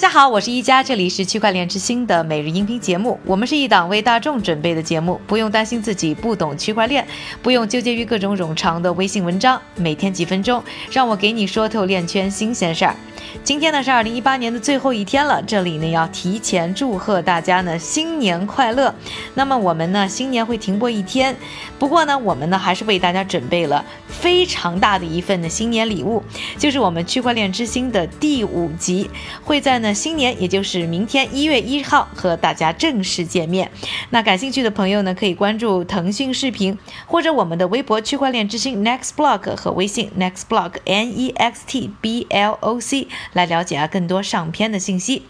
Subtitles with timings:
[0.00, 3.20] 大家好，我是一加，这里是区块链之星的每日音频节目。
[3.26, 7.06] 我们是一档为大众准备的节目，不用担心自己不懂区块链，
[7.42, 9.60] 不用纠结于各种冗长的微信文章。
[9.76, 12.96] 每天几分钟，让我给你说透链圈新鲜事儿。
[13.44, 18.94] 今天呢是二零一八年的最后一天了，这里呢要提前祝贺大家呢新年快乐。
[19.34, 21.36] 那么我们呢新年会停播一天，
[21.78, 26.22] 不过呢我们呢还是为大家准备了非常大的一份的新年礼物，
[26.58, 29.08] 就是我们区块链之星的第五集，
[29.44, 29.94] 会在呢。
[30.00, 33.70] 新年，也就是明天一月一号，和大家正式见面。
[34.08, 45.26] 那感兴趣的朋友呢，可以关注腾讯视频或者我们的微博“区块链之星 Next Block” 和微信 Next Block N E X T B L O C 来了解啊更多上篇的信息。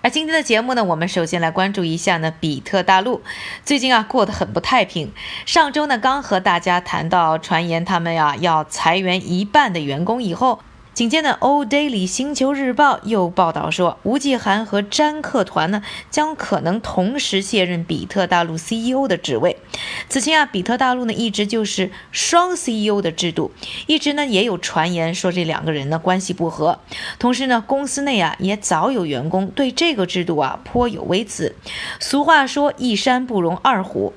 [0.00, 3.22] 而今天的节目呢，我们首先来关注一下呢，比特大陆
[3.64, 5.12] 最近啊过得很不太平。
[5.46, 10.60] 上周呢，刚和大家谈到传言他们呀要裁员一半的员工以后。
[10.94, 19.56] 紧接着，《O Daily 星球日报》又报道说，吴继涵和詹克团呢将可能同时卸任比特大陆 CEO 的职位。
[20.08, 23.50] 此前啊，比特大陆呢一直就是双 CEO 的制度，
[23.88, 26.78] 一直呢也有传言说这两个人呢关系不和。
[27.18, 31.56] 同时呢，公司内啊也早有员工对这个制度啊颇有微词。
[31.98, 34.14] 俗话说，一山不容二虎。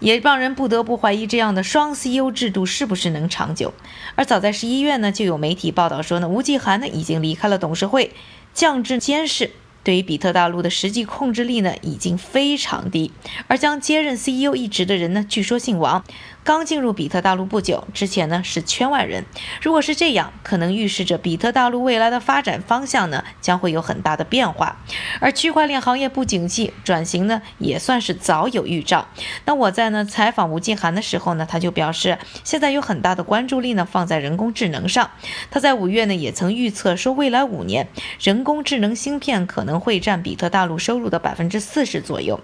[0.00, 3.72] 也让人不得不怀疑这样的双 CEO 制度是不是能长久。
[4.14, 8.12] 而早在十一月呢，就有媒体报道说呢，吴继涵呢已经离开了董事会，
[8.54, 9.50] 降至监事。
[9.84, 13.10] 对于比特大陆的实际控制力呢，已经非常低。
[13.46, 16.04] 而将接任 CEO 一职的人呢，据说姓王。
[16.48, 19.26] 刚进入比特大陆不久，之前呢是圈外人。
[19.60, 24.78] 如果是这样，可能预示着比特大陆未来的发展方向呢将会有很大的变化。
[25.20, 29.08] 而区块链行业不景气，转型呢也算是早有预兆。
[29.44, 35.10] 那我在呢采访吴继涵的时候呢，他就表示，现在有很大的关注力呢放在人工智能上。
[35.50, 37.88] 他在五月呢也曾预测说，未来五年
[38.18, 42.40] 人工智能芯片可能会占比特大陆收入的百分之四十左右。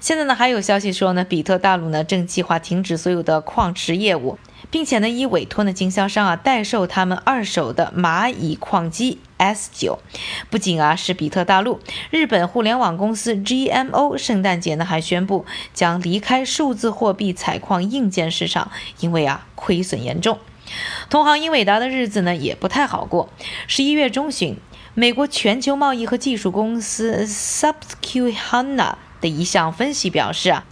[0.00, 4.38] 现在呢，还有消息说呢，比特大陆呢正计划停止所有的矿池业务，
[4.70, 9.98] 并且呢以委托呢经销商啊代售他们二手的蚂蚁矿机 S 九。
[10.50, 20.38] 不仅啊是比特大陆，日本互联网公司 GMO 圣诞节呢还宣布将离开数字货币采矿硬件市场，因为啊亏损严重。
[21.10, 23.28] 同行英伟达的日子呢也不太好过。
[23.66, 24.56] 十一月中旬，
[24.94, 28.94] 美国全球贸易和技术公司 Susquehanna。
[29.22, 30.66] 的一项分析表示啊。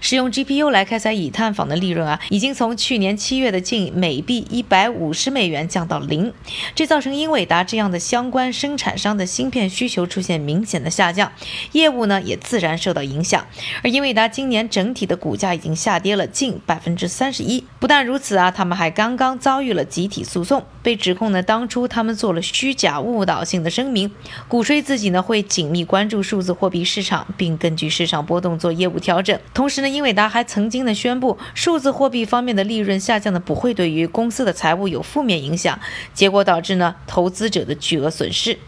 [0.00, 6.32] 使用 GPU 来开采以太坊的利润啊，已经从去年七月的近每币一百五十美元降到零，
[6.74, 11.32] 这造成英伟达这样的相关生产商的芯片需求出现明显的下降，
[11.72, 13.46] 业务呢也自然受到影响。
[13.82, 17.64] 而英伟达今年整体的股价已经下跌了近百分之三十一。
[17.78, 24.10] 不但如此啊，他们还刚刚遭遇了集体诉讼，被指控呢当初他们做了虚假误导性的声明，
[24.48, 29.38] 鼓吹自己呢会紧密关注数字货币市场，并根据市场波动做业务调整。
[29.56, 35.80] 同时呢，英伟达还曾经呢宣布，数字货币方面的利润下降呢不会对于公司的财务有负面影响，
[36.12, 38.58] 结果导致呢投资者的巨额损失。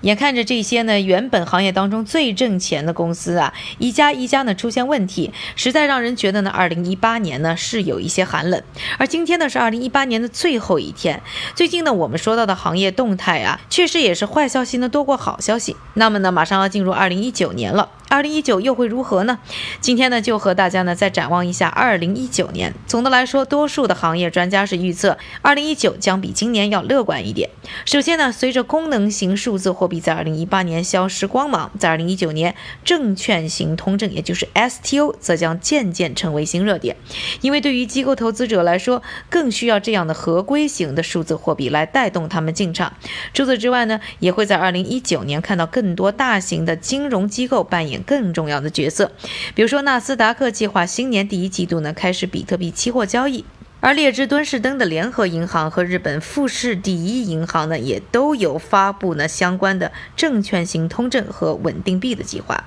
[0.00, 8.62] 眼看着这些呢，原本行业当中最挣钱的公司啊，一家一家呢出现问题，实在让人觉得呢，二零一八年呢是有一些寒冷。
[8.96, 11.20] 而今天呢是二零一八年的最后一天，
[11.54, 15.76] 最近呢我们说到的行业动态啊，确实也是坏消息呢多过好消息。
[15.92, 19.38] 那么呢，马上要进入二零一九年了，二零一九又会如何呢？
[19.80, 22.72] 今天呢就和大家呢再展望一下二零一九年。
[22.86, 27.50] 总的来说，多数的行业专家是预测二零一九将比今年要乐观一点。
[27.84, 36.96] 首先呢，随着功能型数字货币在二零一八年消失光芒，在二零一九年，证券型通证，也就是 STO，则将渐渐成为新热点。
[37.42, 42.94] 因为对于机构投资者来说，更需要这样的合规型的数字货币来带动他们进场。
[43.34, 49.12] 除此之外呢，也会在二零一九年看到更多大型的金融机构扮演更重要的角色。
[49.54, 53.44] 比如说，纳斯达克计划新年第一季度呢开始比特币期货交易。
[53.80, 62.64] 而列支敦士登的联合银行和日本富士第一银行呢，也都有发布呢相关的证券型通证和稳定币的计划。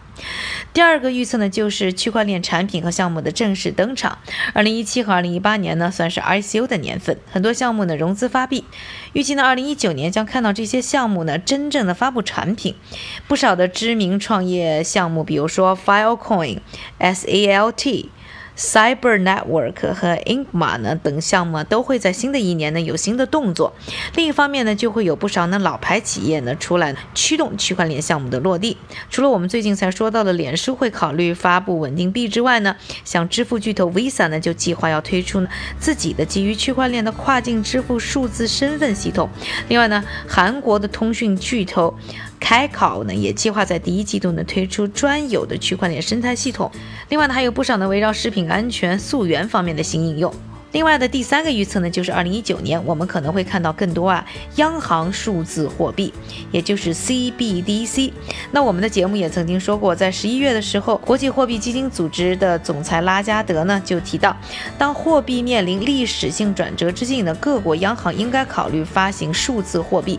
[0.72, 4.20] 第二个预测呢，就是区块链产品和项目的正式登场。
[4.54, 8.64] 二零一七和二零一八年呢，算是 ICO 的年份，很多项目呢融资发币。
[9.12, 12.76] 预计呢，二零一九年将看到这些项目呢真正的发布产品。
[13.28, 16.60] 不少的知名创业项目，比如说 Filecoin、
[17.00, 18.06] SALT。
[18.58, 23.74] Cyber Network 和 Inkma 呢等项目都会在新的一年呢有新的动作。
[24.16, 28.78] 另一方面呢，就会有不少呢老牌企业呢出来驱动区块链项目的落地。
[29.10, 35.48] 除了我们最近才说到的脸书会考虑发布稳定币之外呢，像支付巨头 Visa 呢就计划要推出呢
[35.80, 39.30] 自己的基于区块链的跨境支付数字身份系统。
[39.70, 41.96] 另外呢，韩国的通讯巨头。
[42.42, 46.70] 开考呢也计划在第一季度呢推出专有的区块链生态系统。
[47.08, 50.34] 另外呢，还有不少呢围绕食品安全、溯源方面的新应用。
[50.72, 54.26] 另外的第三个预测呢，就是二零一九年我们可能会看到更多啊
[54.56, 56.14] 央行数字货币，
[56.52, 58.14] 也就是 CBDC。
[58.52, 64.36] 那我们的节目也曾经说过，在十一月的时候，国际货币基金组织的总裁拉加德呢就提到，
[64.78, 70.18] 当货币面临历史性转折之际呢，各国央行应该考虑发行数字货币。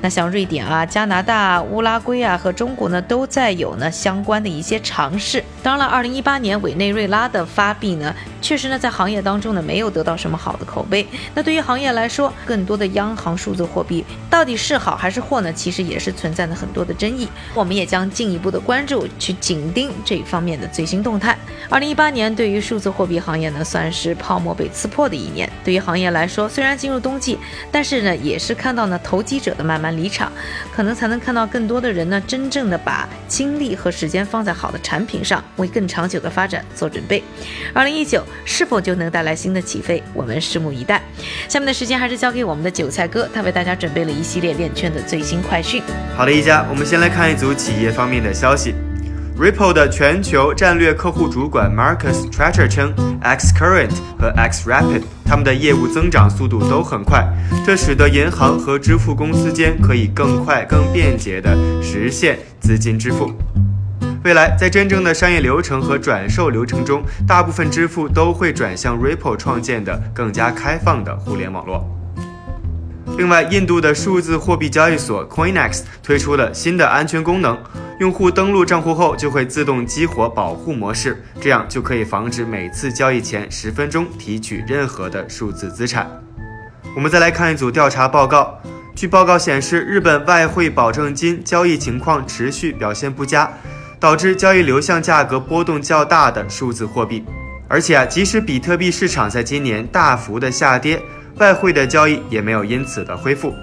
[0.00, 5.44] 那像瑞典啊、加拿大、乌拉圭啊和中国呢，都在有呢相关的一些尝试。
[5.62, 9.89] 当然了，二零一八年委内瑞拉的发币呢，确实呢在行业当中呢没有。
[9.90, 11.06] 得到什么好的口碑？
[11.34, 15.52] 那对于行业来说，更多的央行数字货币到底是好还是祸呢？
[15.52, 17.28] 其实也是存在着很多的争议。
[17.54, 21.36] 我们也将进一步的关注，去紧盯这一方面的最新动态。
[21.68, 25.50] 二零一八年对于数字货币行业呢，算是泡沫被刺破的一年。
[25.64, 27.38] 对于行业来说，虽然进入冬季，
[27.70, 30.32] 但是呢，也是看到呢投机者的慢慢离场，
[30.74, 37.22] 可能才能看到更多的人呢，真正的把精力和时间放在好的产品上，为更长久的发展做准备。
[37.72, 41.02] 二零一九是否就能带来新的起飞，我们拭目以待。
[41.48, 45.82] 下面的时间还是交给我们的韭菜哥，他为大家准备了一系列链圈的最新快讯。
[46.16, 48.74] 好的，一家，我们先来看一组企业方面的消息。
[49.38, 52.92] Ripple 的全球战略客户主管 Marcus Treasure 称
[53.22, 57.26] ，Xcurrent 和 Xrapid 他们的业务增长速度都很快，
[57.64, 63.32] 这使得银行和支付公司间可以更快、更便捷地实现资金支付。
[64.22, 71.82] 未来，在真正的商业流程和转售流程中，大部分支付都会转向 Ripple 创建的更加开放的互联网络。
[73.16, 77.58] 另外，印度的数字货币交易所 Coinex 推出了新的安全功能，
[77.98, 86.06] 用户登录账户后就会自动激活保护模式，这样就可以防止每次交易前十分钟提取任何的数字资产。
[86.94, 88.60] 我们再来看一组调查报告，
[88.94, 93.50] 据报告显示，日本外汇保证金交易情况持续表现不佳。
[94.00, 97.22] 导致交易流向价格波动较大的数字货币，
[97.68, 101.00] 而且啊，即使比特币市场在今年大幅的下跌，
[101.36, 103.54] 外汇的交易也没有因此的恢复。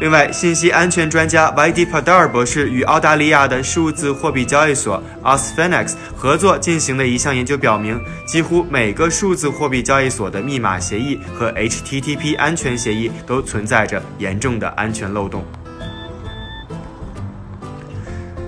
[0.00, 1.86] 另外，信息安全专家 Y.D.
[1.86, 15.44] Padar 博士与澳大利亚的数字货币交易所 a s f e n e x 合作进行的一项研究表明，几乎每个数字货币交易所的密码协议和 HTTP 安全协议都存在着严重的安全漏洞。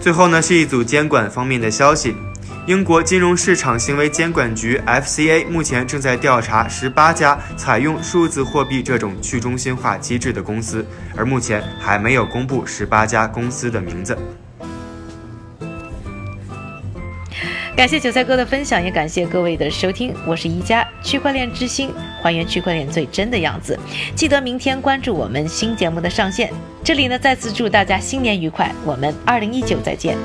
[0.06, 2.14] 最后呢，是一组监管方面的消息。
[2.64, 10.86] 英国金融市场行为监管局 FCA 目前正在调查十八家采用数字货币这种去中心化机制的公司，
[11.16, 14.16] 而目前还没有公布十八家公司的名字。
[17.76, 20.14] 感谢韭菜哥的分享，也感谢各位的收听。
[20.26, 21.92] 我是一加区块链之星，
[22.22, 23.78] 还原区块链最真的样子。
[24.14, 26.50] 记得明天关注我们新节目的上线。
[26.82, 30.16] 这里呢，再次祝大家新年愉快，我们二零一九再见。